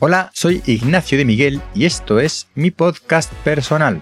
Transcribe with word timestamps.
Hola, 0.00 0.32
soy 0.34 0.60
Ignacio 0.66 1.16
de 1.16 1.24
Miguel 1.24 1.62
y 1.72 1.84
esto 1.84 2.18
es 2.18 2.48
mi 2.56 2.72
podcast 2.72 3.32
personal. 3.44 4.00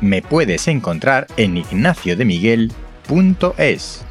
Me 0.00 0.22
puedes 0.22 0.68
encontrar 0.68 1.26
en 1.36 1.58
ignaciodemiguel.es. 1.58 4.04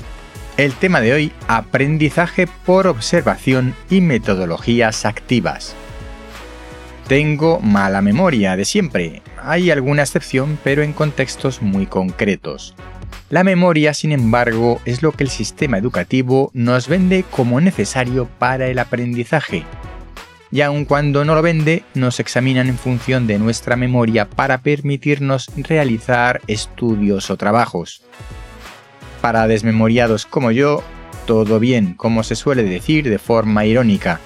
El 0.57 0.73
tema 0.73 1.01
de 1.01 1.14
hoy, 1.14 1.32
aprendizaje 1.47 2.47
por 2.68 2.86
observación 2.86 3.73
y 3.89 4.01
metodologías 4.01 5.05
activas. 5.05 5.73
Tengo 7.07 7.59
mala 7.59 8.04
memoria 8.04 8.55
de 8.55 8.65
siempre. 8.65 9.23
Hay 9.41 9.71
alguna 9.71 10.04
excepción, 10.04 10.59
pero 10.63 10.84
en 10.84 10.93
contextos 10.93 11.64
muy 11.64 11.87
concretos. 11.87 12.75
La 13.31 13.43
memoria, 13.43 13.95
sin 13.95 14.11
embargo, 14.11 14.79
es 14.86 15.01
lo 15.01 15.11
que 15.11 15.23
el 15.23 15.31
sistema 15.31 15.79
educativo 15.79 16.51
nos 16.54 16.87
vende 16.87 17.25
como 17.31 17.59
necesario 17.59 18.29
para 18.37 18.68
el 18.68 18.78
aprendizaje 18.78 19.65
y 20.54 20.62
aun 20.62 20.86
cuando 20.86 21.25
no 21.25 21.34
lo 21.34 21.42
vende, 21.42 21.84
nos 21.96 22.20
examinan 22.20 22.68
en 22.68 22.78
función 22.78 23.25
de 23.25 23.39
nuestra 23.39 23.75
memoria 23.75 24.30
para 24.30 24.60
permitirnos 24.60 25.48
realizar 25.57 26.42
estudios 26.46 27.32
o 27.32 27.38
trabajos. 27.38 28.04
Para 29.20 29.48
desmemoriados 29.48 30.28
como 30.28 30.52
yo, 30.52 30.84
todo 31.26 31.60
bien, 31.60 31.96
como 31.96 32.22
se 32.22 32.36
suele 32.36 32.62
decir 32.62 33.09
de 33.09 33.17
forma 33.17 33.66
irónica. 33.66 34.20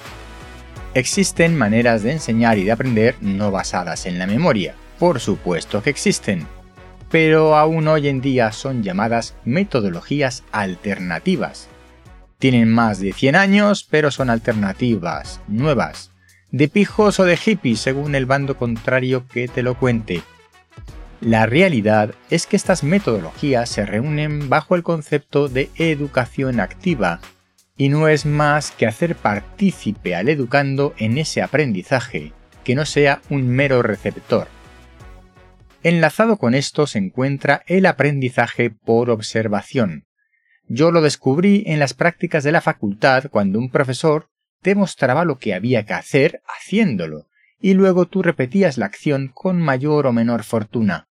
Existen 0.92 1.56
maneras 1.56 2.02
de 2.02 2.12
enseñar 2.12 2.58
y 2.58 2.64
de 2.64 2.72
aprender 2.72 3.16
no 3.22 3.50
basadas 3.50 4.04
en 4.04 4.18
la 4.18 4.26
memoria, 4.26 4.74
por 4.98 5.20
supuesto 5.20 5.82
que 5.82 5.88
existen, 5.88 6.46
pero 7.10 7.56
aún 7.56 7.88
hoy 7.88 8.06
en 8.06 8.20
día 8.20 8.52
son 8.52 8.82
llamadas 8.82 9.34
metodologías 9.46 10.44
alternativas. 10.52 11.68
Tienen 12.38 12.70
más 12.70 13.00
de 13.00 13.14
100 13.14 13.34
años, 13.34 13.88
pero 13.88 14.10
son 14.10 14.28
alternativas, 14.28 15.40
nuevas, 15.48 16.12
de 16.50 16.68
pijos 16.68 17.20
o 17.20 17.24
de 17.24 17.36
hippies 17.36 17.80
según 17.80 18.14
el 18.14 18.26
bando 18.26 18.56
contrario 18.56 19.26
que 19.28 19.48
te 19.48 19.62
lo 19.62 19.78
cuente. 19.78 20.22
La 21.20 21.46
realidad 21.46 22.14
es 22.30 22.46
que 22.46 22.56
estas 22.56 22.84
metodologías 22.84 23.68
se 23.68 23.84
reúnen 23.84 24.48
bajo 24.48 24.76
el 24.76 24.82
concepto 24.82 25.48
de 25.48 25.68
educación 25.76 26.60
activa, 26.60 27.20
y 27.76 27.88
no 27.88 28.08
es 28.08 28.24
más 28.24 28.70
que 28.70 28.86
hacer 28.86 29.16
partícipe 29.16 30.14
al 30.14 30.28
educando 30.28 30.94
en 30.96 31.18
ese 31.18 31.42
aprendizaje, 31.42 32.32
que 32.64 32.74
no 32.74 32.86
sea 32.86 33.20
un 33.30 33.48
mero 33.48 33.82
receptor. 33.82 34.48
Enlazado 35.82 36.38
con 36.38 36.54
esto 36.54 36.86
se 36.86 36.98
encuentra 36.98 37.62
el 37.66 37.86
aprendizaje 37.86 38.70
por 38.70 39.10
observación. 39.10 40.06
Yo 40.66 40.90
lo 40.90 41.00
descubrí 41.00 41.62
en 41.66 41.78
las 41.78 41.94
prácticas 41.94 42.44
de 42.44 42.52
la 42.52 42.60
facultad 42.60 43.24
cuando 43.30 43.58
un 43.58 43.70
profesor 43.70 44.28
te 44.62 44.74
mostraba 44.74 45.24
lo 45.24 45.38
que 45.38 45.54
había 45.54 45.84
que 45.84 45.94
hacer 45.94 46.42
haciéndolo, 46.46 47.28
y 47.60 47.74
luego 47.74 48.06
tú 48.06 48.22
repetías 48.22 48.78
la 48.78 48.86
acción 48.86 49.30
con 49.34 49.60
mayor 49.60 50.06
o 50.06 50.12
menor 50.12 50.44
fortuna. 50.44 51.08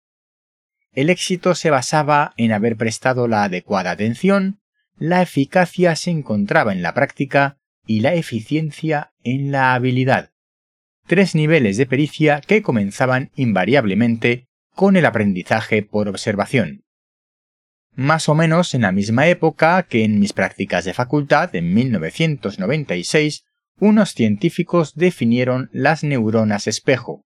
El 0.94 1.10
éxito 1.10 1.56
se 1.56 1.70
basaba 1.70 2.34
en 2.38 2.52
haber 2.52 2.78
prestado 2.78 3.28
la 3.28 3.44
adecuada 3.44 3.92
atención, 3.92 4.62
la 4.98 5.22
eficacia 5.22 5.96
se 5.96 6.12
encontraba 6.12 6.72
en 6.72 6.82
la 6.82 6.94
práctica 6.94 7.58
y 7.86 8.00
la 8.00 8.14
eficiencia 8.14 9.12
en 9.24 9.52
la 9.52 9.74
habilidad. 9.74 10.32
Tres 11.06 11.36
niveles 11.36 11.78
de 11.78 11.86
pericia 11.86 12.42
que 12.42 12.62
comenzaban 12.62 13.32
invariablemente 13.36 14.48
con 14.74 14.96
el 14.96 15.06
aprendizaje 15.06 15.84
por 15.84 16.08
observación 16.08 16.85
más 17.96 18.28
o 18.30 18.36
menos 18.36 18.74
en 18.74 18.82
la 18.82 18.92
misma 18.92 19.28
época 19.28 19.84
que 19.84 20.04
en 20.04 20.20
mis 20.20 20.34
prácticas 20.34 20.86
de 20.86 20.94
facultad, 20.94 21.56
en 21.56 21.74
1996, 21.74 23.46
unos 23.80 24.14
científicos 24.14 24.94
definieron 24.96 25.70
las 25.72 26.04
neuronas 26.04 26.68
espejo. 26.68 27.26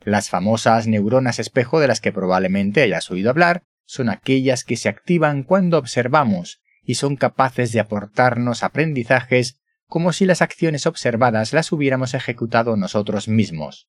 Las 0.00 0.28
famosas 0.28 0.86
neuronas 0.86 1.38
espejo 1.38 1.80
de 1.80 1.88
las 1.88 2.00
que 2.00 2.12
probablemente 2.12 2.82
hayas 2.82 3.10
oído 3.10 3.30
hablar 3.30 3.62
son 3.84 4.08
aquellas 4.08 4.64
que 4.64 4.76
se 4.76 4.88
activan 4.88 5.42
cuando 5.42 5.78
observamos 5.78 6.60
y 6.82 6.96
son 6.96 7.16
capaces 7.16 7.72
de 7.72 7.80
aportarnos 7.80 8.62
aprendizajes 8.62 9.60
como 9.86 10.12
si 10.12 10.26
las 10.26 10.42
acciones 10.42 10.86
observadas 10.86 11.52
las 11.52 11.70
hubiéramos 11.72 12.14
ejecutado 12.14 12.76
nosotros 12.76 13.28
mismos. 13.28 13.88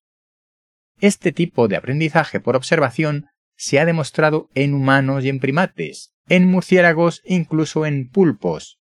Este 1.00 1.32
tipo 1.32 1.68
de 1.68 1.76
aprendizaje 1.76 2.40
por 2.40 2.56
observación 2.56 3.28
se 3.58 3.80
ha 3.80 3.86
demostrado 3.86 4.50
en 4.56 4.74
humanos 4.74 5.26
y 5.26 5.30
en 5.30 5.40
primates, 5.40 6.14
en 6.30 6.48
murciélagos, 6.48 7.22
incluso 7.26 7.86
en 7.86 8.10
pulpos. 8.10 8.80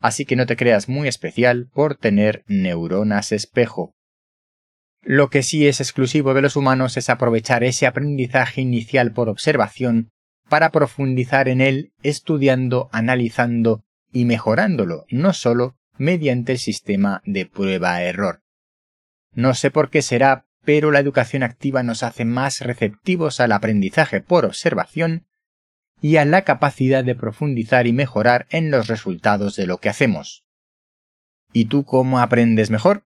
Así 0.00 0.24
que 0.24 0.34
no 0.34 0.46
te 0.46 0.56
creas 0.56 0.88
muy 0.88 1.06
especial 1.06 1.68
por 1.72 1.96
tener 1.96 2.42
neuronas 2.48 3.30
espejo. 3.30 3.94
Lo 5.02 5.30
que 5.30 5.42
sí 5.42 5.66
es 5.66 5.80
exclusivo 5.80 6.34
de 6.34 6.42
los 6.42 6.56
humanos 6.56 6.96
es 6.96 7.10
aprovechar 7.10 7.64
ese 7.64 7.86
aprendizaje 7.86 8.60
inicial 8.60 9.12
por 9.12 9.28
observación 9.28 10.10
para 10.48 10.70
profundizar 10.70 11.48
en 11.48 11.60
él 11.60 11.92
estudiando, 12.02 12.88
analizando 12.92 13.84
y 14.12 14.24
mejorándolo, 14.24 15.04
no 15.10 15.32
solo 15.32 15.76
mediante 15.98 16.52
el 16.52 16.58
sistema 16.58 17.22
de 17.24 17.46
prueba-error. 17.46 18.42
No 19.32 19.54
sé 19.54 19.70
por 19.70 19.90
qué 19.90 20.02
será, 20.02 20.46
pero 20.64 20.90
la 20.90 21.00
educación 21.00 21.42
activa 21.42 21.82
nos 21.82 22.02
hace 22.02 22.24
más 22.24 22.60
receptivos 22.60 23.40
al 23.40 23.52
aprendizaje 23.52 24.20
por 24.20 24.44
observación 24.44 25.26
y 26.00 26.16
a 26.16 26.24
la 26.24 26.42
capacidad 26.42 27.04
de 27.04 27.14
profundizar 27.14 27.86
y 27.86 27.92
mejorar 27.92 28.46
en 28.50 28.70
los 28.70 28.88
resultados 28.88 29.56
de 29.56 29.66
lo 29.66 29.78
que 29.78 29.88
hacemos. 29.88 30.44
¿Y 31.52 31.66
tú 31.66 31.84
cómo 31.84 32.18
aprendes 32.18 32.70
mejor? 32.70 33.04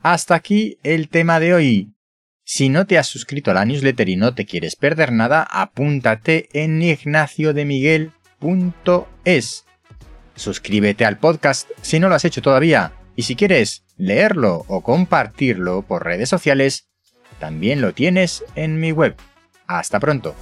Hasta 0.00 0.34
aquí 0.34 0.78
el 0.82 1.08
tema 1.08 1.40
de 1.40 1.54
hoy. 1.54 1.94
Si 2.44 2.68
no 2.68 2.86
te 2.86 2.98
has 2.98 3.06
suscrito 3.06 3.50
a 3.50 3.54
la 3.54 3.64
newsletter 3.64 4.10
y 4.10 4.16
no 4.16 4.34
te 4.34 4.44
quieres 4.44 4.76
perder 4.76 5.12
nada, 5.12 5.42
apúntate 5.42 6.50
en 6.52 6.82
ignaciodemiguel.es. 6.82 9.64
Suscríbete 10.36 11.06
al 11.06 11.18
podcast 11.18 11.70
si 11.80 12.00
no 12.00 12.10
lo 12.10 12.16
has 12.16 12.26
hecho 12.26 12.42
todavía 12.42 12.92
y 13.16 13.22
si 13.22 13.36
quieres 13.36 13.83
leerlo 13.96 14.64
o 14.68 14.82
compartirlo 14.82 15.82
por 15.82 16.04
redes 16.04 16.28
sociales, 16.28 16.88
también 17.38 17.80
lo 17.80 17.92
tienes 17.92 18.44
en 18.54 18.80
mi 18.80 18.92
web. 18.92 19.16
Hasta 19.66 20.00
pronto. 20.00 20.34